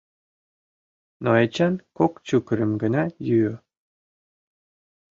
Но 1.23 1.29
Эчан 1.43 1.75
кок 1.97 2.13
чукырым 2.27 2.71
гына 2.81 3.03
йӱӧ. 3.27 3.55